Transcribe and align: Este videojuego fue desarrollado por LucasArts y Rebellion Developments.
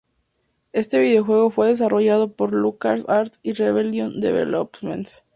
Este 0.73 0.99
videojuego 0.99 1.51
fue 1.51 1.67
desarrollado 1.67 2.31
por 2.33 2.55
LucasArts 2.55 3.39
y 3.43 3.53
Rebellion 3.53 4.19
Developments. 4.19 5.23